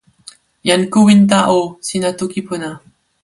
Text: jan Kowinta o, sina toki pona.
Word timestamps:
jan 0.69 0.83
Kowinta 0.93 1.39
o, 1.57 1.61
sina 1.87 2.09
toki 2.21 2.41
pona. 2.47 2.71